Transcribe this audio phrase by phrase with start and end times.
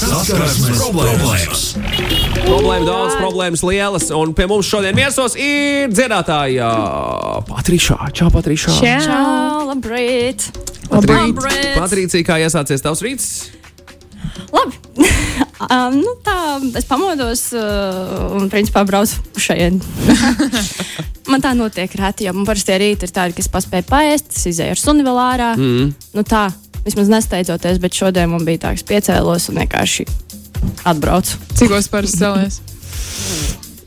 [0.00, 1.62] Saskarsmes problēmas.
[2.40, 4.08] Problēma daudz, problēmas lielas.
[4.16, 6.70] Un pie mums šodien viesos ir dziedātāja
[7.48, 7.98] Patrišā.
[8.16, 8.78] Čau, Patrišā.
[8.80, 10.48] Čau, labrīt!
[10.90, 11.42] Labrīt.
[11.76, 13.28] Patricija, kā iesācies tavs rīts?
[14.54, 14.78] Labi.
[15.68, 16.38] um, nu, tā,
[16.80, 19.84] es pamodos uh, un, principā, braucu šeit.
[21.30, 24.78] man tā notiek reti, jo man parasti rīti ir tādi, kas paspēja paēst, es izēju
[24.78, 25.52] ar suni vēl ārā.
[25.60, 25.92] Mm.
[26.16, 26.48] Nu, tā,
[26.86, 30.06] vismaz nesteidzoties, bet šodien man bija tā, ka es piecēlos un vienkārši
[30.90, 31.40] atbraucu.
[31.58, 32.60] Cikos parasti cēlies?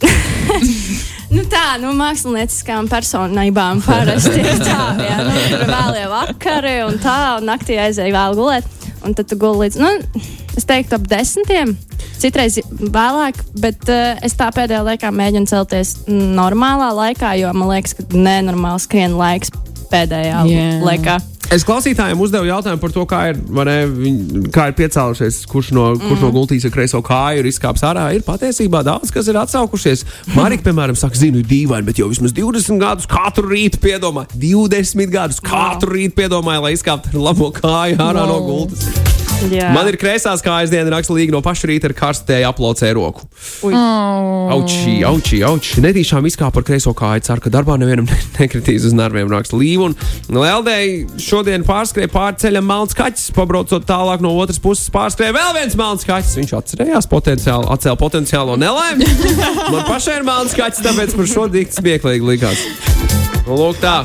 [1.33, 7.39] Nu tā, nu, mākslinieckām personībām parasti ir tā, ja nu, ir vēlie vakari un tā,
[7.39, 8.67] un naktī aizēju vēl gulēt.
[9.03, 10.21] Un tad tu guli līdz, nu,
[10.53, 11.73] es teiktu, ap desmitiem.
[12.21, 17.97] Citreiz vēlāk, bet uh, es tā pēdējā laikā mēģinu celties normālā laikā, jo man liekas,
[17.97, 19.51] ka nenormāli skrien laiks
[19.91, 20.69] pēdējā Jā.
[20.85, 21.17] laikā.
[21.53, 25.83] Es klausītājiem uzdevu jautājumu par to, kā ir, ne, viņ- kā ir piecēlušies, kurš no,
[26.01, 26.23] kurš Mm.
[26.25, 28.07] no gultīs ar kreiso kāju ir izkāpis ārā.
[28.15, 30.03] Ir patiesībā daudz, kas ir atsaukušies.
[30.33, 34.25] Marika, piemēram, saka, zinu, ir dīvaini, bet jau vismaz 20 gadus katru rītu piedomā.
[34.33, 38.47] 20 gadus katru rītu piedomāja, lai izkāptu ar labo kāju ārā no Wow.
[38.49, 38.87] gultas.
[39.51, 39.73] Jā.
[39.73, 43.27] Man ir kreisās kājas diena, raksta līga no paša rīta ar karstēju aplaucēju roku.
[43.63, 44.51] Oh.
[44.55, 45.81] Auči, auči, auči.
[45.83, 47.21] Netīšām izkāpa ar kreiso kāju.
[47.23, 49.27] Ceru, ka darbā nevienam ne- nekritīs uz nerviem.
[49.27, 49.89] Raksta Līva.
[49.91, 49.95] Un
[50.39, 53.29] Leldei šodien pārskrēja pāri ceļam melns kaķis.
[53.35, 56.37] Pabraucot tālāk no otras puses, pārskrēja vēl viens melns kaķis.
[56.39, 59.07] Viņš atcerējās potenciāli, atcēla potenciālo nelaimi.
[59.73, 62.63] Man pašai ir melns kaķis, tāpēc par šo dikti smieklīgi likās.
[63.43, 63.99] Nu, lūk, tā.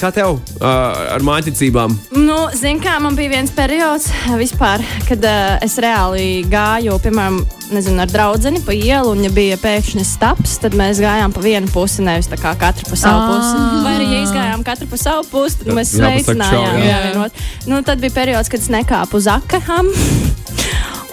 [0.00, 1.94] Kā tev uh, ar mājiņticībām?
[2.16, 4.06] Nu, Zini, kā man bija viens periods,
[4.40, 7.42] vispār, kad uh, es reāli gāju, piemēram,
[7.74, 11.70] nezinu, ar draugu pa ielu, un ja bija pēkšņi stāps, tad mēs gājām pa vienu
[11.72, 13.28] pusi, nevis tā kā katra pa savu Ah.
[13.30, 13.84] pusi.
[13.84, 16.78] Vai arī, ja izgājām katra pa savu pusi, tad mēs sveicinājām.
[16.78, 16.84] jā.
[16.90, 17.32] Jā, vienot.
[17.66, 19.88] Nu, tad bija periods, kad es nekāpu uz akaham.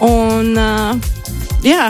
[0.00, 0.94] Un, uh,
[1.64, 1.88] jā,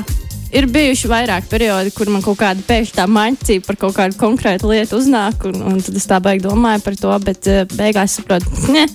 [0.53, 4.71] ir bijuši vairāk periodi, kur man kaut kāda pēkšņa tā maņķība par kaut kādu konkrētu
[4.71, 8.87] lietu uznāk, un, un tad es tā baigi domāju par to, bet beigās saprotu, ne.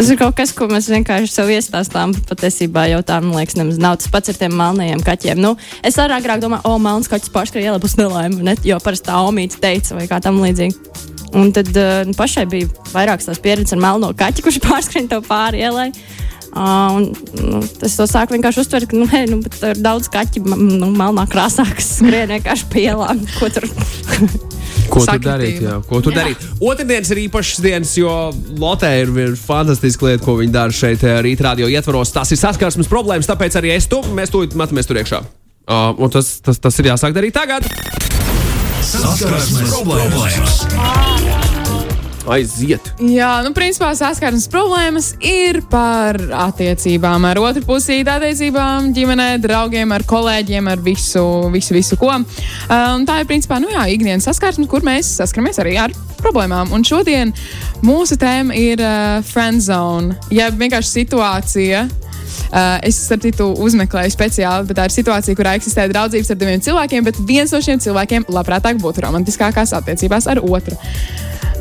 [0.00, 2.14] Tas ir kaut kas, ko mēs vienkārši sev iestāstām.
[2.24, 5.42] Patiesībā jau tā, man liekas, nemaz nav tas pats ar tiem melnajiem kaķiem.
[5.44, 5.50] Nu,
[5.84, 8.54] es arī agrāk domāju, o, melns kaķis pārskrēja ielā būs nelaime, ne?
[8.64, 11.04] jo parasti tā omīte teica vai kā tam līdzīgi.
[11.36, 15.20] Un tad uh, nu, pašai bija vairākas tās pieredzes ar melno kaķi, kurš pārskrēja to
[15.28, 15.90] pāri ielai.
[16.48, 20.46] Uh, un, nu, es to sāku vienkārši uztvert, ka nu, hei, nu, ir daudz kaķu
[20.48, 23.20] nu, melnā krāsā, kas skrien vienkārši pie ielām.
[23.36, 23.68] Ko tur
[24.90, 25.32] Ko tur Sakritība.
[25.32, 25.60] darīt?
[25.64, 26.46] Jā, ko tur darīt?
[26.58, 28.14] Otradienas ir īpašas dienas, jo
[28.60, 32.14] Lotē ir, ir fantastiska lieta, ko viņi dara šeit eh, rītdienā ietvaros.
[32.14, 35.22] Tas ir saskarsmes problēmas, tāpēc arī es tu, mēs to metamies tur iekšā.
[35.70, 37.68] Uh, un tas, tas, tas ir jāsāk darīt tagad.
[38.90, 41.49] Saskarsmes problēmas.
[42.28, 42.90] Aiziet!
[43.00, 50.04] Jā, nu, principā saskarsmes problēmas ir par attiecībām ar otru pusīti, attiecībām, ģimenē, draugiem, ar
[50.08, 52.12] kolēģiem, ar visu, visu, visu ko.
[52.12, 56.74] Un tā ir principā nu, jā, ikdienas saskarsme, kur mēs saskaramies arī ar problēmām.
[56.76, 57.32] Un šodien
[57.86, 61.86] mūsu tēma ir uh, friend zone, jeb vienkārši situācija.
[62.50, 66.62] Uh, es starp citu uzmeklēju speciāli, bet tā ir situācija, kurā eksistē draudzības ar diviem
[66.62, 70.78] cilvēkiem, bet viens no šiem cilvēkiem labprātāk būtu romantiskākās attiecībās ar otru.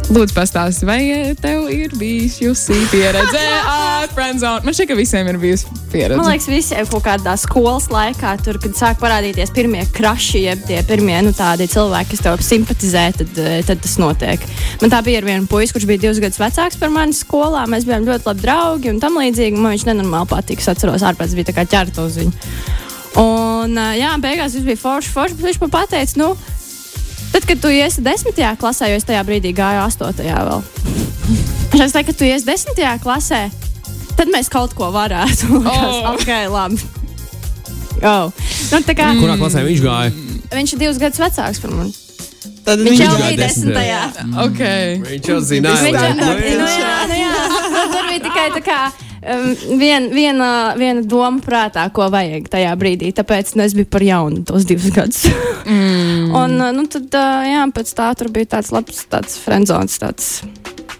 [0.09, 1.01] Lūdzu, pastāsti, vai
[1.37, 4.65] tev ir bijusi pieredze ar friendzone?
[4.65, 6.17] Man šķiet, ka visiem ir bijusi pieredze.
[6.17, 10.81] Man liekas, visiem kaut kādā skolas laikā, tur, kad sāk parādīties pirmie kraši, jeb tie
[10.89, 14.49] pirmie nu, cilvēki, kas tev simpatizē, tad, eh, tad tas notiek.
[14.81, 17.67] Man tā bija ar vienu puisi, kurš bija divus gadus vecāks par mani skolā.
[17.69, 19.61] Mēs bijām ļoti labi draugi un tam līdzīgi.
[19.61, 20.65] Man viņš nenormāli patika.
[20.65, 22.33] Es atceros, ārpēc bija tā kā ķerta uz viņu.
[23.13, 26.33] Un, eh, jā, beigās viss bija forši, forši, bet viņš man pateica, nu,
[27.33, 30.63] tad, kad tu iesi desmitajā klasē, jo es tajā brīdī gāju astotajā vēl.
[31.79, 33.43] Es teicu, ka tu iesi desmitajā klasē,
[34.17, 35.49] tad mēs kaut ko varētu.
[35.69, 36.13] Oh.
[36.15, 36.79] ok, labi.
[38.01, 38.31] Oh.
[38.71, 40.13] Nu, kā, Kurā klasē viņš gāja?
[40.53, 41.93] viņš ir divus gadus vecāks par mani.
[42.65, 43.99] Tad Viņš jau gāja bija desmitajā.
[44.13, 44.45] desmitajā.
[44.45, 44.61] Ok.
[45.05, 46.15] Viņš jau zināja, Viņš jau
[47.09, 47.31] ka jā.
[47.73, 48.79] Nu, tur bija tikai tā kā.
[49.19, 49.49] Um,
[49.79, 50.49] vien, viena,
[50.79, 53.09] viena doma prātā, ko vajag tajā brīdī.
[53.17, 55.25] Tāpēc nu, es biju par jaunu tos divus gadus.
[55.65, 56.31] mm.
[56.39, 59.99] Un uh, nu, tad, uh, jā, pēc tā tur bija tāds labs tāds friendzons.
[59.99, 60.29] Tāds,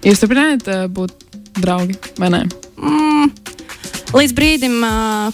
[0.03, 1.15] Jūs turpinājāt uh, būt
[1.59, 2.41] draugi vai nē?
[2.79, 3.31] mm,
[4.15, 4.77] līdz brīdim,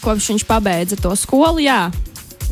[0.02, 1.88] kopš viņš pabeidza to skolu, jā.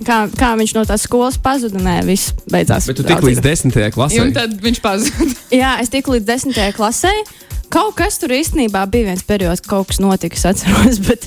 [0.06, 2.88] Kā, kā viņš no tās skolas pazuda, nē, viss beidzās.
[2.90, 4.22] Bet tu tik līdz desmitajai klasē.
[4.26, 5.28] Un tad viņš pazuda.
[5.54, 7.12] Jā, es tiku līdz desmitajai klasē.
[7.74, 11.00] Kaut kas tur īstenībā bija viens periods, kad kaut kas notika, es atceros.
[11.08, 11.26] Bet,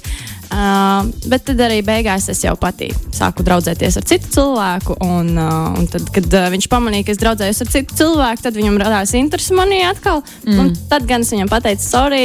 [0.54, 4.94] uh, bet tad arī beigās es jau pati sāku draudzēties ar citu cilvēku.
[5.02, 8.54] Un, uh, un tad, kad uh, viņš pamanīja, ka es draudzējos ar citu cilvēku, tad
[8.58, 10.22] viņam radās interesi manī atkal.
[10.46, 10.58] Mm.
[10.62, 12.24] Un tad gan es viņam pateicu, sorry,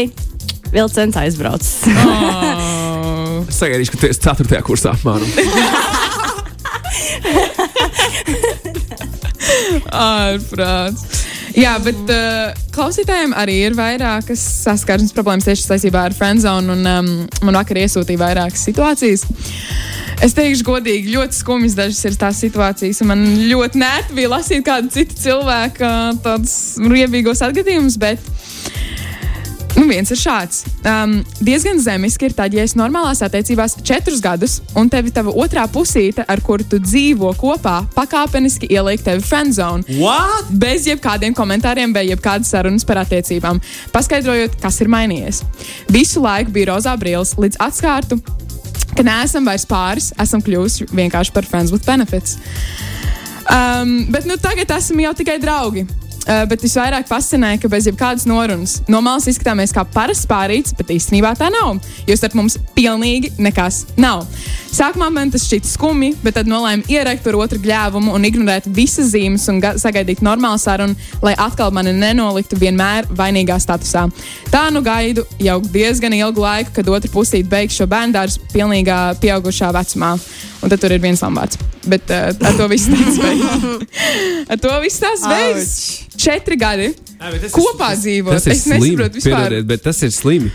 [0.71, 1.73] vilciens aizbraucis.
[2.05, 3.49] Oh.
[3.49, 4.61] sagaidīšu, ka tu esi 4.
[4.65, 5.29] kursā apmēram.
[9.91, 11.20] Ārprāts.
[11.57, 16.75] Jā, bet uh, klausītājiem arī ir vairākas saskarsmes problēmas tieši saistībā ar friendzone.
[16.75, 17.09] Un, um,
[17.43, 19.25] man vakar iesūtīja vairākas situācijas.
[20.21, 23.01] Es teikšu, godīgi, ļoti skumjas dažas ir tās situācijas.
[23.09, 28.31] Man ļoti nērti bija lasīt kādu citu cilvēku uh, tādus riebīgos atgadījumus, bet
[29.91, 30.63] viens ir šāds.
[30.87, 35.67] Um, diezgan zemiski ir tad, ja esi normālās attiecībās četrus gadus, un tevi tava otrā
[35.71, 39.99] pusīte, ar kuru tu dzīvo kopā, pakāpeniski ieliek tevi friendzone.
[39.99, 40.51] What?
[40.61, 43.61] Bez jebkādiem komentāriem vai jebkādas sarunas par attiecībām,
[43.95, 45.43] paskaidrojot, kas ir mainījies.
[45.91, 48.21] Visu laiku bija rozā brīvs līdz atskārtu,
[48.95, 52.37] ka neesam vairs pāris, esam kļuvuši vienkārši par friends with benefits.
[53.51, 55.87] Um, bet nu, tagad esam jau tikai draugi.
[56.21, 60.91] Uh, bet visvairāk fascinēja, ka bez jebkādas norunas no malas izskatāmies kā parasts pārīts, bet
[60.93, 61.79] īstenībā tā nav.
[62.05, 64.27] Jo starp mums pilnīgi nekas nav.
[64.69, 69.09] Sākumā man tas šķita skumji, bet tad nolēmu ierakt par otru gļēvumu un ignorēt visas
[69.15, 70.95] zīmes un ga- sagaidīt normālu sarunu,
[71.25, 74.05] lai atkal mani nenoliktu vienmēr vainīgā statusā.
[74.53, 79.01] Tā nu gaidu jau diezgan ilgu laiku, kad otra pusīte beigs šo bērnu dārzu pilnīgā
[79.19, 80.13] pieaugušā vecumā.
[80.61, 81.57] Un tad tur ir viens lamāts.
[81.87, 83.63] Bet uh, ar to viss tās beigas.
[84.53, 85.71] ar to viss tās beigas.
[86.21, 86.91] Četri gadi.
[87.53, 88.35] Kopā dzīvot.
[88.37, 88.91] Tas ir Es slimi.
[88.91, 89.47] nesaprotu vispār.
[89.47, 90.51] Piedodiet, bet tas ir slimi.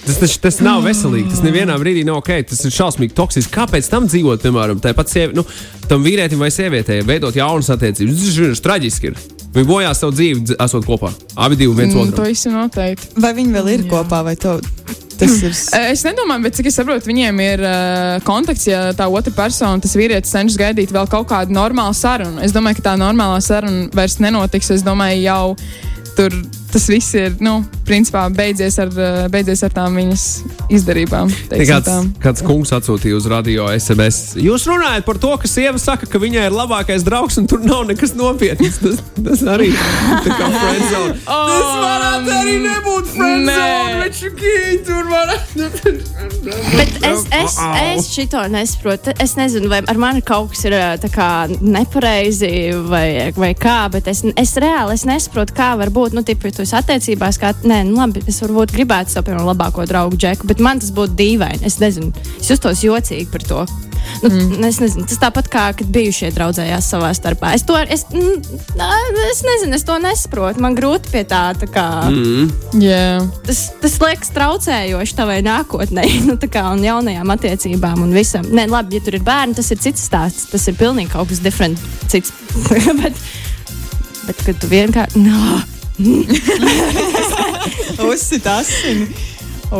[0.00, 1.28] Tas, tas, tas nav veselīgi.
[1.34, 2.30] Tas nevienā brīdī nav ok.
[2.48, 3.52] Tas ir šausmīgi toksisks.
[3.52, 5.44] Kāpēc tam dzīvot, piemēram, tāpat sievi, nu,
[5.90, 8.24] tam vīrietim vai sievietei, veidot jaunas attiecības?
[8.24, 9.12] Tas ir traģiski.
[9.12, 9.20] Ir.
[9.50, 11.10] Viņi bojā savu dzīvi, dz- esot kopā.
[11.36, 12.16] Abi divi viens Mm, otru.
[12.22, 13.12] to visu noteikti.
[13.20, 14.56] Vai viņi vēl ir kopā, vai to,
[15.20, 15.54] tas ir.
[15.76, 19.80] Eh, Es nedomāju, bet cik es saprotu, viņiem ir uh, kontakts, ja tā otra persona,
[19.82, 22.40] tas vīrietis, cenšas gaidīt vēl kaut kādu normālu sarunu.
[22.44, 24.72] Es domāju, ka tā normālā saruna vairs nenotiks.
[24.76, 25.44] Es domāju, jau
[26.16, 26.34] tur
[26.72, 30.26] tas viss ir, nu, principā beidzies ar, uh, beidzies ar tām viņas
[30.72, 31.30] izdarībām.
[31.50, 31.96] Kāds, tā.
[32.22, 34.36] kāds kungs atsūtīja uz radio SMS.
[34.40, 37.86] Jūs runājat par to, ka sieva saka, ka viņai ir labākais draugs, un tur nav
[37.90, 38.78] nekas nopietns.
[38.80, 41.18] Tas, tas arī ir kā friendzone.
[41.50, 43.98] Tas varētu arī nebūt friendzone, Nē.
[44.04, 44.54] bet šukī
[44.86, 45.68] tur varētu.
[46.70, 49.14] Bet es, es, es šito nesaprotu.
[49.22, 51.28] Es nezinu, vai ar mani kaut kas ir tā kā
[51.60, 56.16] nepareizi vai, vai kā, bet es, es reāli es nesaprotu, kā var būt.
[56.16, 59.86] Nu, tipi, tu esi attiecībās, kā, nē, nu, labi, es varbūt gribētu savu piemēram, labāko
[59.88, 61.64] draugu džeku, bet man tas būtu dīvaini.
[61.66, 63.64] Es nezinu, es justos jocīgi par to.
[64.22, 64.64] Nu, mm.
[64.68, 67.54] es nezinu, tas tāpat kā, kad bijušie draudzējās savā starpā.
[67.56, 68.42] Es to es, mm,
[69.30, 70.60] es nezinu, es to nesaprotu.
[70.60, 71.88] Man grūti pie tā, tā kā.
[72.10, 73.26] Mm Yeah.
[73.46, 78.46] tas, tas liekas traucējoši tavai nākotnē, nu, tā kā un jaunajām attiecībām un visam.
[78.46, 80.48] Nē, labi, ja tur ir bērni, tas ir cits stāsts.
[80.52, 81.80] Tas ir pilnīgi kaut kas different,
[82.12, 82.32] cits.
[83.02, 83.18] bet,
[84.26, 85.26] bet, kad tu vienkārši.
[85.26, 85.60] No.
[88.10, 89.06] Uzsit asini.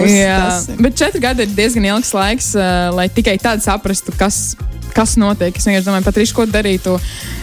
[0.06, 4.56] Jā, bet četri gadi ir diezgan ilgs laiks, uh, lai tikai tad saprastu, kas.
[4.90, 5.54] Kas notiek?
[5.54, 6.96] Es vienkārši domāju, Patrīš, ko darītu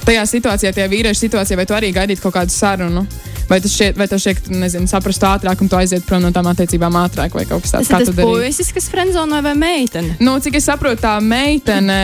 [0.04, 3.06] tajā situācijā, tajā vīrieša situācijā, vai tu arī gaidītu kaut kādu sarunu?
[3.48, 6.26] Vai tas šķiet, vai tev šķiet, ka tu nezini, saprastu ātrāk un tu aiziet prom
[6.26, 7.94] no tām attiecībām ātrāk vai kaut kas tāds?
[7.94, 10.18] Tas tas puisis, kas frenzonē vai meitene.
[10.20, 12.02] Nu, cik es saprotu, tā meitene.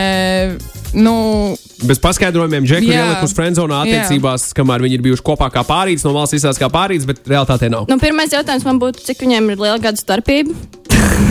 [0.94, 1.14] Nu,
[1.84, 3.02] Bez paskaidrojumiem, Džeku Jā.
[3.02, 6.70] ielikt uz friendzonā attiecībās, kamēr viņi ir bijuši kopā kā pārīts, no valsts izsās kā
[6.72, 7.88] pārīts, bet realitātē nav.
[7.90, 10.54] Nu, pirmais jautājums man būtu, cik viņiem ir liela gadu starpība.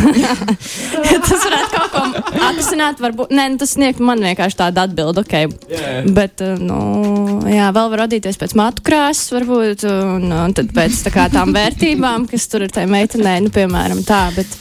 [1.24, 2.04] tas varētu kaut ko
[2.48, 3.02] atrisināt.
[3.04, 5.24] Varbūt, nē, nu, tas sniegt man vienkārši tādu atbildi.
[5.24, 5.50] Okay.
[5.72, 5.96] Jā.
[6.16, 6.80] Bet, uh, nu,
[7.50, 11.56] jā, vēl var radīties pēc matu krāsas, varbūt, un, un tad pēc tā kā, tām
[11.56, 14.26] vērtībām, kas tur ir tajā meitenē, nu, piemēram, tā.
[14.38, 14.58] Bet,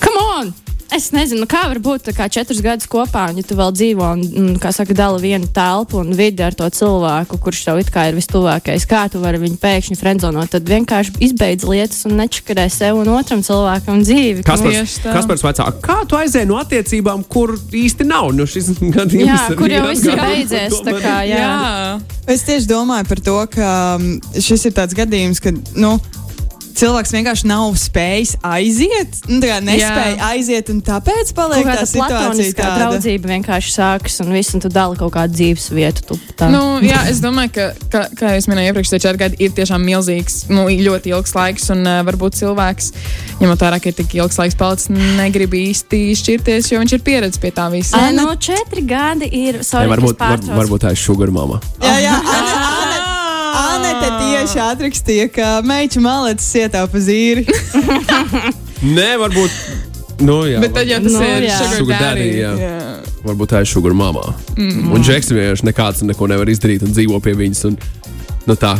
[0.00, 0.54] come on!
[0.94, 3.72] Es nezinu, nu, kā var būt tā kā četrus gadus kopā, un ja tu vēl
[3.74, 7.80] dzīvo un, un kā saka, dala vienu telpu un vidi ar to cilvēku, kurš tev
[7.82, 8.86] it kā ir vistuvākais.
[8.86, 13.42] Kā tu vari viņu pēkšņi frenzonot, tad vienkārši izbeidz lietas un nečakarē sev un otram
[13.42, 14.46] cilvēkam dzīvi.
[14.46, 15.82] Kas par, par vecāku?
[15.82, 18.30] Kā tu aizēji no attiecībām, kur īsti nav?
[18.38, 18.70] Nu, šis
[19.00, 20.78] gadījums Jā, kur jau viss ir beidzies.
[20.94, 21.42] Kā, jā.
[21.42, 21.98] jā.
[22.30, 25.96] Es tieši domāju par to, ka mm, šis ir tāds gadījums, kad nu,
[26.78, 29.18] cilvēks vienkārši nav spējis aiziet.
[29.28, 30.30] Nu, tā kā nespēja Jā.
[30.32, 32.54] aiziet, un tāpēc paliek tā situācija.
[32.58, 32.74] Tāda.
[32.80, 36.04] draudzība vienkārši sākas, un viss, un tu dali kaut kādu dzīves vietu.
[36.10, 36.48] Tu, tā.
[36.52, 39.54] Nu, jā, es domāju, ka, ka kā jau es minēju, iepriekš tie četri gadi ir
[39.56, 41.70] tiešām milzīgs, nu, ļoti ilgs laiks.
[41.74, 42.90] Un uh, varbūt cilvēks,
[43.42, 47.42] ņemot vērā, ka ir tik ilgs laiks palicis, negrib īsti šķirties, jo viņš ir pieredzējis
[47.42, 48.00] pie tā visa.
[48.00, 49.62] Ai, nu, četri gadi ir.
[49.66, 51.60] Sorry, Jā, varbūt, ka varbūt tā ir sugar mama.
[51.82, 52.18] Jā, jā,
[53.74, 57.44] Anete tieši atrakstīja, ka meitene malecis ietaupa zīri.
[58.96, 59.58] Nē, varbūt.
[60.24, 61.56] Nu, jā, Bet tad jau tas Nu, ir jā.
[61.58, 62.40] sugar Sugar daddy, daddy.
[62.42, 62.52] jā.
[62.60, 63.20] jā.
[63.24, 64.22] Varbūt tā ir sugar mamā.
[64.54, 64.92] Mm.
[64.94, 67.64] Un Džeks vienkārši nekāds neko nevar izdarīt un dzīvo pie viņas.
[67.70, 67.78] Un,
[68.46, 68.74] nu tā,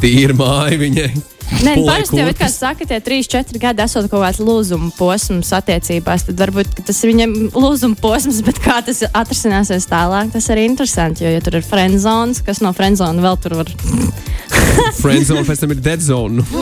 [0.00, 1.10] tīra māja viņai.
[1.48, 5.50] Nē, nu, parasti jau kā saka, tie 3, 4 gadi esot kaut kāds lūzuma posms
[5.56, 6.26] attiecībās.
[6.28, 10.68] Tad varbūt ka tas ir viņam lūzuma posms, bet kā tas atrisināsies tālāk, tas arī
[10.68, 11.24] interesanti.
[11.24, 13.72] Jo, ja tur ir friendzones, kas no friendzone vēl tur var.
[15.02, 16.44] Friendzone, pēc tam ir dead zone.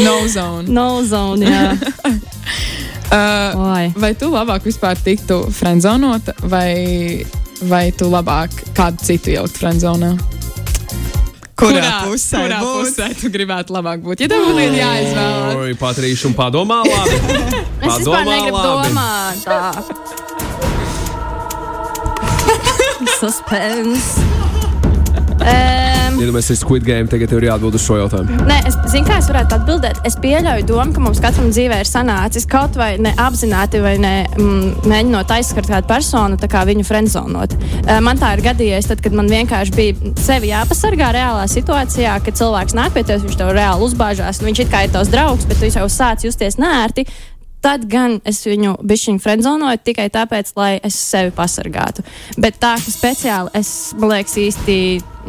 [0.00, 0.68] No zone.
[0.72, 1.72] No zone, jā.
[3.12, 3.88] Uh, Oi.
[4.00, 7.20] vai tu labāk vispār tiktu friendzonota, vai,
[7.68, 10.14] vai tu labāk kādu citu jaukt friendzonā?
[11.62, 12.42] Kurā pusē?
[12.42, 12.74] Kurā būt?
[12.90, 14.24] pusē tu gribētu labāk būt?
[14.24, 15.54] Ja tev būtu jāizvēlas.
[15.62, 17.16] Oi, patrīšu un padomā labi.
[17.82, 19.36] Es vispār negribu domāt.
[19.46, 19.60] Tā.
[23.18, 24.10] Suspense.
[25.42, 25.91] Um,
[26.22, 28.44] Ja mēs esam Squid Game, tagad tev ir jāatbild uz šo jautājumu.
[28.46, 29.98] Nē, es zinu, kā es varētu atbildēt.
[30.06, 34.86] Es pieļauju domu, ka mums katram dzīvē ir sanācis kaut vai neapzināti vai ne, mm,
[34.92, 37.56] mēģinot aizskart kādu personu, tā kā viņu frenzonot.
[38.06, 42.78] Man tā ir gadījies, tad, kad man vienkārši bija sevi jāpasargā reālā situācijā, kad cilvēks
[42.78, 45.58] nāk pie tevis, viņš tev reāli uzbāžās, un viņš it kā ir tavs draugs, bet
[45.58, 47.08] tu jau sāc justies nērti.
[47.62, 52.02] Tad gan es viņu bišķiņu frenzonoju tikai tāpēc, lai es sevi pasargātu.
[52.42, 54.78] Bet tā, ka speciāli es, man liekas, īsti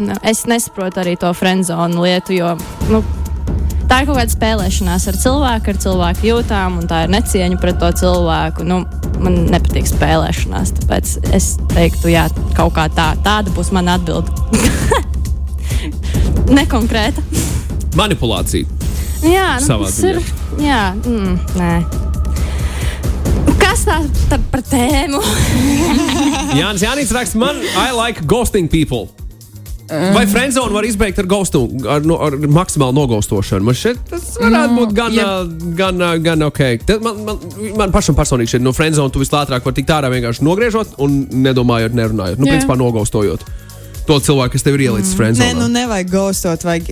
[0.01, 2.55] nu, es nesaprotu arī to frenzonu lietu, jo
[2.89, 3.03] nu,
[3.89, 7.77] tā ir kaut kāda spēlēšanās ar cilvēku, ar cilvēku jūtām, un tā ir necieņa pret
[7.81, 8.65] to cilvēku.
[8.65, 8.81] Nu,
[9.23, 12.25] man nepatīk spēlēšanās, tāpēc es teiktu, jā,
[12.57, 14.33] kaut kā tā, tāda būs mana atbilde.
[16.57, 17.21] Nekonkrēta.
[17.99, 18.81] Manipulācija.
[19.23, 20.15] Jā, nu, tas ziņā.
[20.17, 20.33] ir.
[20.63, 21.73] Jā, mm, nē.
[23.93, 23.99] Tā
[24.31, 25.19] tad par tēmu?
[26.59, 29.11] Jānis Jānis raksta, man I like ghosting people.
[29.93, 31.59] Vai friendzone var izbeigt ar, ghostu,
[31.91, 33.67] ar, no, ar maksimālu nogaustošanu?
[33.67, 35.43] Man šeit tas varētu Nu, būt gan, ja-
[35.77, 36.61] gan, gan, ok.
[36.87, 37.37] Tad man, man,
[37.77, 41.93] man pašam personīgi šeit no friendzone tu vislātrāk var tikt ārā vienkārši nogriežot un nedomājot,
[41.99, 42.41] nerunājot.
[42.41, 42.55] Nu, Jā.
[42.57, 43.45] principā nogaustojot
[44.07, 45.53] to cilvēku, kas tev ir ielicis Nē, friendzone.
[45.61, 46.89] nu nevajag ghostot, vajag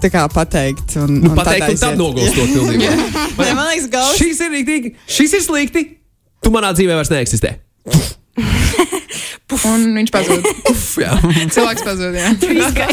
[0.00, 0.96] tā kā pateikt.
[1.02, 2.96] Un, Nu, un pateikt, un tad nogaustot pilnībā.
[3.42, 4.22] Nē, man liekas, ghost.
[4.22, 5.84] Šis ir rīktīgi, šis ir slikti.
[6.44, 7.56] Tu manā dzīvē vairs neeksistē.
[9.48, 10.46] Un viņš pazūd.
[10.70, 11.14] Uf, jā.
[11.54, 12.16] Cilvēks pazūd.
[12.18, 12.32] Jā.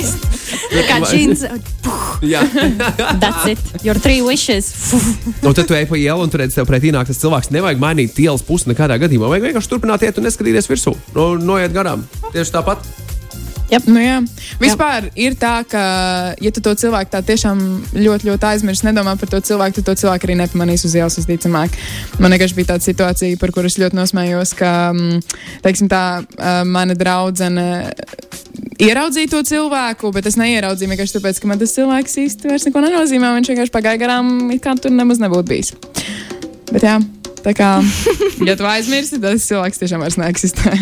[0.75, 1.43] Tā kā džins.
[2.25, 2.41] jā.
[3.21, 3.61] That's it.
[3.85, 4.71] Your three wishes.
[5.43, 7.51] Un tad tu ej pa ielu un tur redz, tev pretī nāk tas cilvēks.
[7.55, 9.29] Nevajag mainīt ielas pusi nekādā gadījumā.
[9.35, 10.95] Vajag vienkārši turpināt iet un neskatīties virsū.
[11.17, 12.07] No, noiet garām.
[12.31, 13.04] Tieši tāpat.
[13.89, 14.19] Nu, jā.
[14.61, 15.81] Vispār ir tā, ka,
[16.41, 17.61] ja tu to cilvēku tā tiešām
[17.97, 21.73] ļoti, ļoti aizmirsti, nedomā par to cilvēku, tad to cilvēku arī nepamanīs uz ielas visticamāk.
[22.21, 26.03] Man vienkārši bija tāda situācija, par kuras ļoti nosmējos, ka, mm, teiksim, tā
[26.69, 27.67] mana draudzene
[28.81, 32.85] ieraudzīja to cilvēku, bet es neieraudzīju vienkārši tāpēc, ka man tas cilvēks īsti vairs neko
[32.85, 33.33] nenozīmē.
[33.39, 35.75] Viņš vienkārši pagāja garām, it kā tur nemaz nebūtu bijis.
[36.71, 36.99] Bet jā.
[37.45, 37.75] Tā kā,
[38.49, 40.73] ja tu aizmirsti, tad tas cilvēks tiešām vairs neeksistē.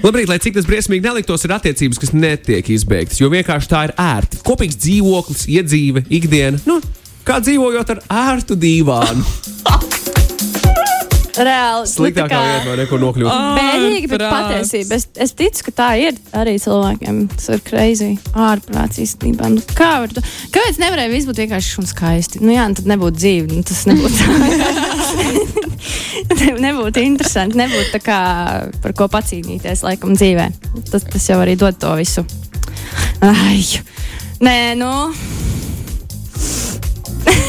[0.00, 3.20] Labrīt, lai cik tas briesmīgi neliktos, ir attiecības, kas netiek izbeigtas.
[3.20, 4.40] Jo vienkārši tā ir ērti.
[4.46, 6.60] Kopīgs dzīvoklis, iedzīve, ikdiena.
[6.64, 6.80] Nu,
[7.28, 9.98] kā dzīvojot ar ērtu dīvānu.
[11.36, 11.86] Reāli.
[11.86, 13.30] Sliktākā nu, tā kā- neko nokļūt.
[13.58, 14.96] Bēdīgi, bet patiesība.
[14.98, 17.20] Es, es ticu, ka tā ir arī cilvēkiem.
[17.34, 18.10] Tas ir greizi.
[18.34, 19.50] Ārprāts īstenībā.
[19.54, 20.24] Nu, kā var to?
[20.54, 22.42] Kāpēc nevarēja viss būt vienkārši un skaisti?
[22.42, 23.52] Nu, jā, nu, tad nebūtu dzīve.
[23.54, 24.18] Nu, tas nebūtu.
[26.30, 27.56] Ne- nebūtu interesanti.
[27.58, 28.18] Nebūtu tā kā
[28.82, 30.46] par ko pacīnīties laikam dzīvē.
[30.90, 32.24] Tas, tas jau arī dod to visu.
[33.24, 33.62] Ai,
[34.44, 34.92] nē, nu.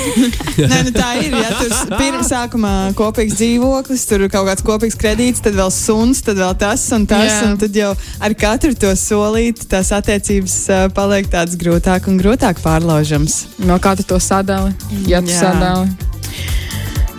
[0.71, 1.35] Nē, nu tā ir.
[1.35, 6.23] Ja tur pirms sākumā kopīgs dzīvoklis, tur ir kaut kāds kopīgs kredīts, tad vēl suns,
[6.25, 7.27] tad vēl tas un tas.
[7.29, 7.41] Jā.
[7.49, 12.63] Un tad jau ar katru to solīti tās attiecības uh, paliek tādas grūtāk un grūtāk
[12.63, 13.43] pārlaužamas.
[13.65, 14.73] No kā tu to sadali?
[15.09, 15.45] Ja tu Jā.
[15.47, 16.09] sadali.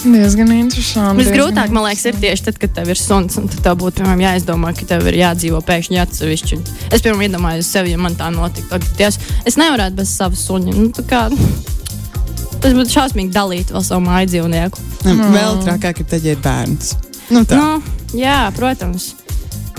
[0.03, 1.23] Diezgan interesanti.
[1.23, 4.73] Visgrūtāk, man liekas, ir tieši tad, kad tev ir suns, un tev būtu piemēram, jāizdomā,
[4.75, 6.59] ka tev ir jādzīvo pēkšņi atsevišķi.
[6.91, 8.81] Es pirmā iedomājos sevi, ja man tā notiktu.
[9.07, 10.75] Es nevarētu bez sava suņa.
[10.75, 11.23] Nu, tā kā,
[12.63, 14.87] tas būtu šausmīgi dalīt vēl savu māju dzīvnieku.
[15.07, 15.25] Mm.
[15.35, 16.95] Vēl trakāk ir tad, ja ir bērns.
[17.33, 17.59] Nu, tā.
[17.59, 19.13] Nu, jā, protams.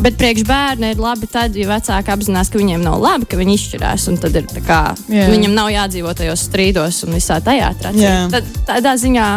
[0.04, 3.54] Bet priekš bērni ir labi tad, ja vecāki apzinās, ka viņiem nav labi, ka viņi
[3.60, 4.08] izšķirās.
[4.10, 5.28] un Tad ir tā kā, Jā.
[5.30, 8.02] viņam nav jādzīvot tajos strīdos un visā tajā tracē.
[8.02, 8.16] Jā.
[8.34, 9.28] Tad tādā ziņā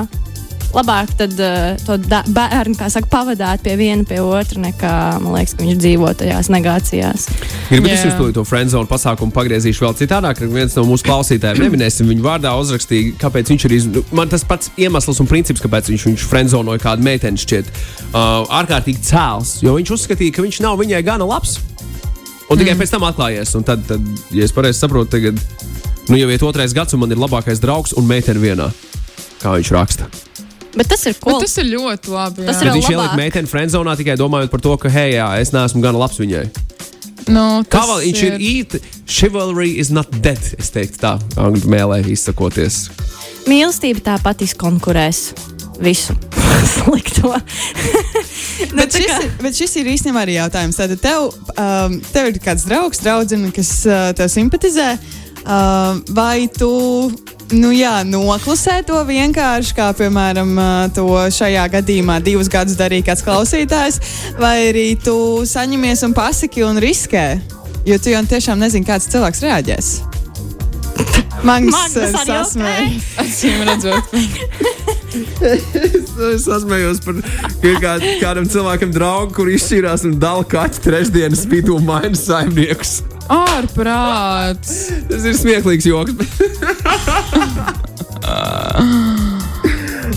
[0.77, 1.97] labāk tad, uh, to
[2.33, 4.93] bērnu kā saka, pavadāt pie viena pie otra, nekā
[5.23, 7.27] man liekas, ka viņš dzīvo tajās negācijās.
[7.71, 7.99] Gribu Jā.
[7.99, 10.41] izsūtīt to friendzone pasākumu, pagriezīšu vēl citādāk.
[10.41, 13.77] ka Viens no mūsu klausītājiem, neminēsim viņu vārdā, uzrakstīja, kāpēc viņš ir.
[13.79, 13.89] Iz...
[13.93, 18.45] nu, Man tas pats iemesls un princips, kāpēc viņš, viņš friendzonoja kādu meiteni, šķiet uh,
[18.61, 19.57] ārkārtīgi cēls.
[19.67, 21.59] Jo viņš uzskatīja, ka viņš nav viņai gana labs.
[22.47, 22.83] Un tikai mm.
[22.83, 23.57] pēc tam atklājies.
[23.59, 25.41] Un tad, tad, ja es pareizi saprotu, tagad
[26.07, 28.71] nu, jau ir otrais gads, un man ir labākais draugs un meitene vienā.
[29.43, 30.26] Kā viņš raksta.
[30.77, 31.41] Bet tas ir Bet cool.
[31.41, 32.45] tas ir ļoti labi.
[32.47, 32.67] Tas jā.
[32.67, 35.81] ir Tad viņš ielika meiteni friendzonā tikai domājot par to, ka, hei, jā, es neesmu
[35.85, 36.45] gana labs viņai.
[37.27, 38.81] Nu, tas Kā vēl viņš ir īsti?
[39.11, 40.39] Chivalry is not dead.
[40.61, 42.85] Es teiktu, tā angļu mēlē izsakoties.
[43.51, 45.31] Mīlestība tāpat izkonkurēs
[45.83, 46.15] visu
[46.77, 47.35] slikto.
[48.73, 50.79] Nu, Bet šis, kā- ir, bet šis ir īstenībā arī jautājums.
[50.81, 51.27] Tad tev,
[51.61, 54.95] um, tev ir kāds draugs, draudzene, kas uh, tev simpatizē.
[55.45, 56.71] Uh, vai tu
[57.55, 60.57] nu, jā, noklusē to vienkārši, kā piemēram
[60.97, 64.01] to šajā gadījumā divus gadus darīja kāds klausītājs,
[64.41, 67.29] vai arī tu saņemies un pasaki un riskē?
[67.87, 69.91] Jo tu jau tiešām nezini, kāds cilvēks reaģēs.
[71.47, 71.61] Uh,
[72.17, 72.87] arī sasmēja.
[73.23, 74.17] Acīm redzot,
[75.17, 77.21] Es sasmējos par
[77.81, 82.99] kā, kādam cilvēkam, draugu, kur izšķīrās un dala kaķu trešdienas vidū maina saimniekus.
[83.33, 84.75] ārprāts.
[85.09, 86.13] Tas ir smieklīgs joks.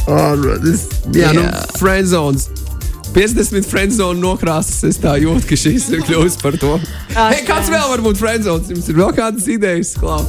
[0.10, 0.88] Ārprāts.
[1.14, 1.66] Jā, nu, Jā.
[1.78, 2.50] friendzones.
[3.14, 4.84] 50 friendzone nokrāsas.
[4.90, 6.76] Es tā jūtu, ka šis ir kļuvis par to.
[7.16, 8.70] Hey, kāds vēl var būt friendzones?
[8.70, 9.96] Jums ir vēl kādas idejas?
[10.00, 10.22] Klau?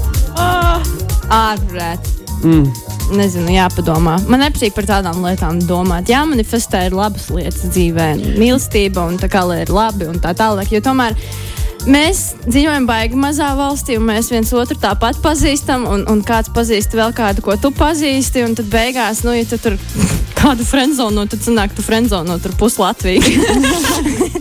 [1.30, 2.08] Ārprāt.
[2.40, 2.70] Mm.
[3.18, 4.14] Nezinu, jāpadomā.
[4.30, 6.08] Man nepatīk par tādām lietām domāt.
[6.08, 10.32] Jā, manifestē ir labas lietas dzīvē, mīlestība un tā kā lai ir labi un tā
[10.38, 10.70] tālāk.
[10.72, 11.18] Jo tomēr
[11.88, 16.96] mēs dzīvojam baigi mazā valstī, un mēs viens otru tāpat pazīstam, un, un kāds pazīst
[16.96, 18.44] vēl kādu, ko tu pazīsti.
[18.46, 19.78] Un tad beigās, nu, ja tu tur
[20.40, 23.22] kādu frenzonu, tad sanāk, tu frenzonu tur pus Latviju.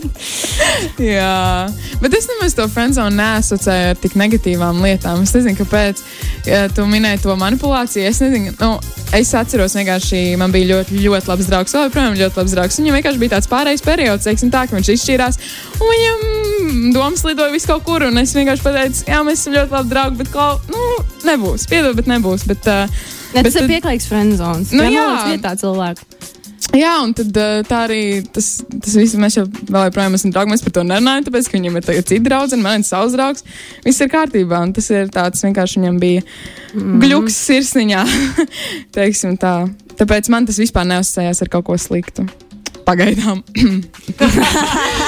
[1.00, 1.68] Jā,
[2.02, 5.22] bet es nemaz to friendzonu neasociēju ar tik negatīvām lietām.
[5.24, 6.02] Es nezinu, kāpēc.
[6.48, 8.04] Ja tu minēji to manipulāciju.
[8.08, 8.70] Es nezinu, nu,
[9.16, 11.76] es atceros, vienkārši man bija ļoti, ļoti labs draugs.
[11.76, 12.80] Vēl joprojām ļoti labs draugs.
[12.80, 15.40] Viņam vienkārši bija tāds pārējais periods, teiksim, tā, ka viņš izšķīrās.
[15.80, 16.59] Un viņam
[16.94, 18.04] domas lidoja vis kaut kur.
[18.08, 20.90] Un es vienkārši pateicu, jā, mēs esam ļoti labi draugi, bet kaut nu,
[21.28, 21.68] nebūs.
[21.70, 22.46] Piedod, bet nebūs.
[22.50, 24.72] Bet, uh, Ne, tas Bet ir tad- pieklājīgs frenzons.
[24.74, 25.06] Nu, jā.
[25.30, 26.02] vietā cilvēku.
[26.74, 30.52] Jā, un tad, uh, tā arī tas, tas viss, mēs jau vēl joprojām esam draugi.
[30.52, 33.46] Mēs par to nerunājam, tāpēc, ka viņam ir citi draugi, un man ir savs draugs.
[33.86, 37.00] Viss ir kārtībā, un tas ir tāds vienkārši viņam bija mm.
[37.02, 38.04] gluks sirsniņā.
[39.40, 39.56] Tā.
[39.98, 42.26] Tāpēc man tas vispār neuzsējās ar kaut ko sliktu.
[42.86, 43.42] Pagaidām.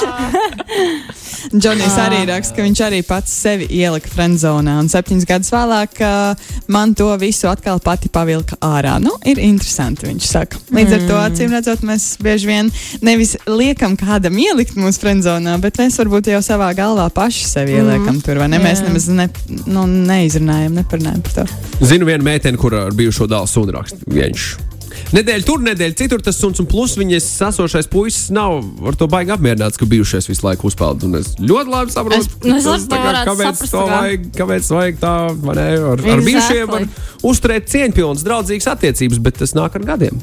[1.62, 6.52] Džonijs arī raksta, ka viņš arī pats sevi ielika frenzonā, un septiņus gadus vēlāk uh,
[6.72, 8.94] man to visu atkal pati pavilka ārā.
[9.02, 10.62] Nu, ir interesanti, viņš saka.
[10.72, 12.72] Līdz ar to, acīm redzot, mēs bieži vien
[13.04, 18.22] nevis liekam kādam ielikt mūsu frenzonā, bet mēs varbūt jau savā galvā paši sevi ieliekam
[18.24, 18.62] tur, vai ne?
[18.62, 18.88] Mēs Jā.
[18.88, 19.28] nemaz ne,
[19.66, 21.48] nu, neizrunājam, neparunājam par to.
[21.84, 24.00] Zinu vienu meiteni, kur ar bijušo dēlu sunu raksta.
[24.08, 24.71] Viņš
[25.12, 29.34] Nedēļa tur, nedēļa citur tas suns, un plus viņas sasošais puisis nav ar to baigi
[29.34, 31.04] apmierināts, ka bijušais visu laiku uzpeld.
[31.08, 34.70] Un es ļoti labi saprotu, Es- nu, es tas varētu kāpēc saprast, to vajag, kāpēc
[34.76, 35.66] vajag tā, ne?
[35.72, 36.24] Ar, ar Exactly.
[36.30, 36.88] bijušiem var
[37.32, 40.22] uzturēt cieņpilnas, draudzīgas attiecības, bet tas nāk ar gadiem.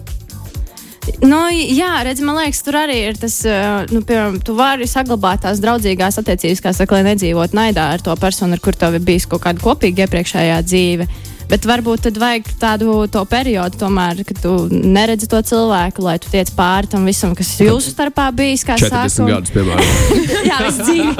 [1.25, 5.41] Nu, jā, redz, man liekas, tur arī ir tas, uh, nu, piemēram, tu vari saglabāt
[5.45, 9.03] tās draudzīgās attiecības, kā saka, lai nedzīvot naidā ar to personu, ar kur tev ir
[9.07, 11.07] bijis kaut kāda kopīga iepriekšējā dzīve.
[11.49, 16.29] Bet varbūt tad vajag tādu to periodu, tomēr, kad tu neredzi to cilvēku, lai tu
[16.29, 18.61] tiec pāri tam visam, kas jūsu starpā bijis.
[18.67, 19.85] kā 40 saka, un- gadus, piemēram.
[20.49, 21.13] Jā, viss dzīve.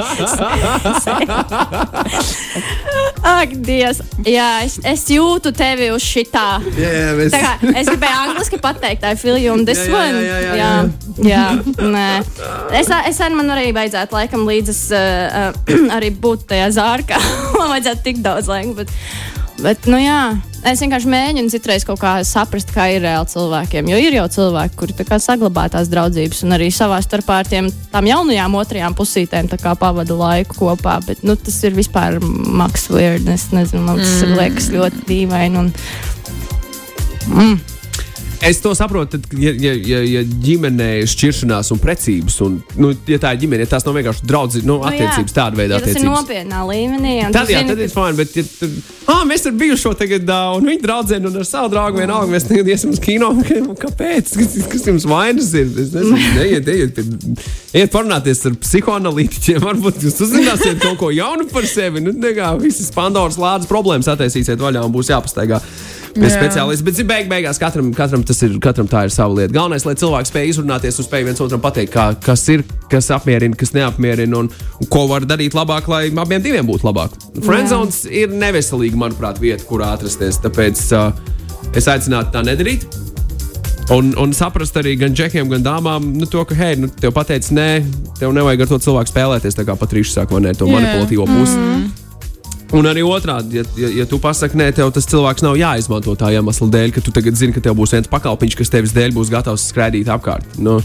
[3.20, 6.60] Ak, Dievs, jā, es, es jūtu tevi uz šitā.
[6.78, 7.34] Jā, mēs...
[7.34, 10.22] Tā kā, es gribēju angliski pateikt, I feel you on this Jā, jā, one.
[10.24, 10.70] jā, jā, jā,
[11.28, 11.44] jā.
[11.90, 12.06] Nē.
[12.80, 15.02] Es, es arī man arī vajadzētu laikam līdzi uh,
[15.52, 17.20] uh, arī būt tajā zārkā.
[17.58, 18.72] man vajadzētu tik daudz laika.
[18.80, 18.94] Bet,
[19.64, 20.34] bet, nu jā,
[20.66, 23.88] es vienkārši mēģinu citreiz kaut kā saprast, kā ir reāli cilvēkiem.
[23.92, 28.08] Jo ir jau cilvēki, kuri saglabā tās draudzības un arī savā starpā ar tiem tām
[28.10, 30.98] jaunajām otrajām pusītēm pavada laiku kopā.
[31.06, 33.28] Bet nu, tas ir vispār maks weird.
[33.28, 34.38] Es nezinu, man tas mm.
[34.40, 35.66] liekas ļoti dīvaini.
[37.30, 37.60] Un,
[38.40, 42.92] Es to saprotu, tad, ja, ja, ja, ja ģimenē ir šķiršanās un precības, un nu,
[43.10, 45.80] ja tā ir ģimene, ja tās nav vienkārši draudzības, nu, Nu, attiecības, tāda veida ja
[45.82, 46.14] tas ir attiecības.
[46.14, 47.12] nopietnā līmenī.
[47.34, 48.72] Tad, jā, zini, tad ir fini, bet, ja tur,
[49.12, 52.48] ah, mēs tur bijuši tagad, uh, un viņi draudzē, un ar savu draugu vienalga, mēs
[52.48, 53.28] tagad iesim uz kino.
[53.60, 54.32] un Kāpēc?
[54.40, 55.68] Kas, kas jums vainas ir?
[55.68, 57.04] Es nezinu, neiet, ejiet,
[57.76, 62.00] ejiet parunāties ar psihoanalītiķiem, varbūt jūs uzzināsiet kaut ko jaunu par sevi.
[62.06, 65.60] Nu, nekā, visas Pandoras lādes problēmas attaisīsiet vaļā un būs jāpastaigā.
[66.14, 69.54] Pie speciālista, bet beig, beigās katram, katram, tas ir, katram tā ir sava lieta.
[69.54, 73.58] Galvenais, lai cilvēks spēj izrunāties un spēj viens otram pateikt, kā, kas ir, kas apmierina,
[73.58, 77.14] kas neapmierina un, un ko var darīt labāk, lai abiem diviem būtu labāk.
[77.46, 80.40] Friendzones ir neveselīga, manuprāt, vieta, kur atrasties.
[80.42, 81.12] Tāpēc uh,
[81.78, 82.88] es aicinātu tā nedarīt.
[83.90, 87.50] Un, un saprast arī gan džekiem, gan dāmām, nu, to, ka, hei, nu, tev pateicis,
[87.54, 87.70] nē,
[88.20, 89.58] tev nevajag ar to cilvēku spēlēties.
[89.58, 90.76] Tā kā Patrīša vai ne, to Jā.
[90.78, 91.58] manipulatīvo pusi.
[91.58, 91.90] Mm.
[92.76, 96.30] Un arī otrādi, ja, ja, ja tu pasaki, nē, tev tas cilvēks nav jāizmanto tā
[96.36, 99.32] iemesla dēļ, ka tu tagad zini, ka tev būs viens pakalpiņš, kas tevis dēļ būs
[99.32, 100.58] gatavs skraidīt apkārt.
[100.62, 100.78] Nu,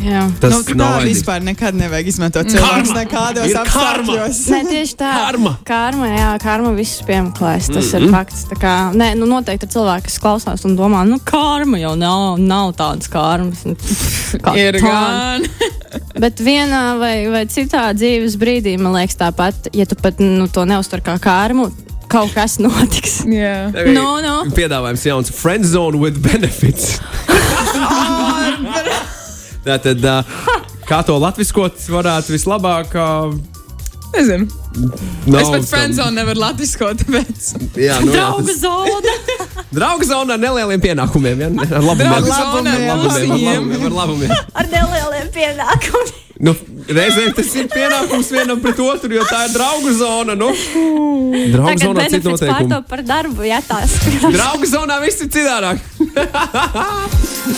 [0.00, 0.22] Jā.
[0.40, 1.18] Tas nu, tā nav vajadzīgs.
[1.20, 3.02] vispār nekad nevajag izmantot cilvēkus Karma!
[3.02, 4.40] nekādos apstākļos.
[4.54, 5.10] Nē, tieši tā.
[5.18, 5.52] Karma.
[5.68, 7.68] Karma, jā, karma visus piemeklēs.
[7.68, 7.98] Tas mm.
[7.98, 8.08] -hmm.
[8.08, 8.46] ir fakts.
[8.50, 12.40] Tā Kā, nē, nu noteikti ir cilvēki, kas klausās un domā, nu, karma jau nav,
[12.40, 13.64] nav tādas karmas.
[13.68, 13.76] Nu,
[14.42, 14.88] kā Ir tā.
[14.88, 15.48] gan.
[16.16, 20.64] Bet vienā vai, vai citā dzīves brīdī, man liekas, tāpat, ja tu pat nu, to
[20.68, 21.68] neuztver kā karmu,
[22.12, 23.22] kaut kas notiks.
[23.42, 23.70] Jā.
[23.92, 24.34] Nu, nu.
[24.56, 26.98] Piedāvājums jauns Friend Zone with Benefits.
[29.66, 30.24] Tātad, uh,
[30.88, 32.96] kā to latviskot varētu vislabāk?
[32.98, 33.36] Uh,
[34.12, 34.46] Nezinu.
[35.26, 37.46] nav Es pat friendzone nevaru latviskot, tāpēc.
[37.80, 39.14] Jā, nu, Draugu zona.
[39.76, 41.44] Draugu zonā ar nelieliem pienākumiem.
[41.44, 41.48] Ja?
[41.48, 42.26] Ar labumiem.
[42.28, 43.32] Labumiem, ar labumiem.
[43.32, 44.34] labumiem, ar labumiem.
[44.52, 44.68] Ar
[45.34, 46.18] pienākumiem.
[46.42, 46.54] Nu,
[46.90, 50.34] reizēm tas ir pienākums vienam pret otru, jo tā ir draugu zona.
[50.34, 50.48] Nu.
[51.52, 52.48] Draugu Tagad zonā noteikumu.
[52.48, 53.94] pārto par darbu, ja tās.
[54.24, 55.78] Draugu zonā viss ir citādāk.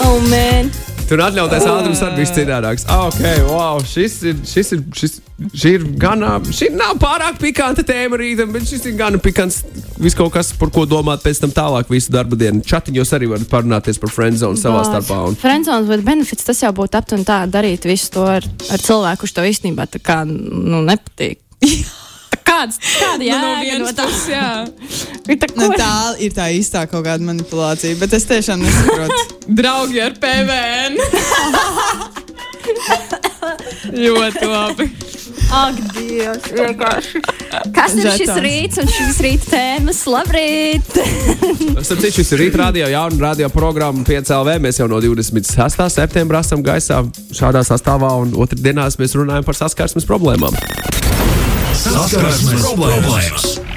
[0.05, 0.69] oh, man.
[1.05, 2.85] Tur atļautais ātrums arī bija citādāks.
[2.89, 3.81] Ah, ok, wow.
[3.85, 5.17] Šis ir, šis ir, šis,
[5.53, 9.59] šī ir gan, ā, šī nav pārāk pikanta tēma rītam, bet šis ir gan pikants.
[10.01, 12.63] Viss kaut kas, par ko domāt pēc tam tālāk visu darba dienu.
[12.65, 15.19] Chatiņos arī varat parunāties par friendzone savā starpā.
[15.29, 15.37] Un...
[15.41, 19.37] Friendzone with benefits tas jau būtu aptuveni tā darīt visu to ar, ar cilvēku, kurš
[19.37, 21.43] tev īstenībā tā kā nu, nepatīk.
[22.55, 24.03] Kāds, kāda Nu, no jēga no vienas tā?
[24.07, 24.47] puses, jā.
[25.25, 29.17] Tā, Nu, tā ir tā īstā kaut kāda manipulācija, bet es tiešām nesaprotu.
[29.59, 30.93] Draugi ar PVN.
[33.95, 34.87] Ļoti labi.
[35.53, 37.19] Ak, Dievs, vienkārši.
[37.75, 38.39] Kas ir šis Žetons.
[38.45, 39.99] rīts un šis rīta tēmas?
[40.09, 40.89] Labrīt!
[41.85, 44.49] Starp citu, šis ir rīta radio, jauna radio programma 5LV.
[44.65, 45.85] Mēs jau no 26.
[45.93, 47.03] septembra esam gaisā
[47.37, 50.57] šādā sastāvā, un otrdienās mēs runājam par saskarsmes problēmām.
[51.85, 53.74] Saskarsmes problēmas.